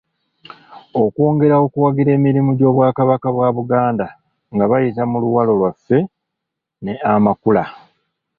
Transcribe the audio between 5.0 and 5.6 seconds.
mu ‘Luwalo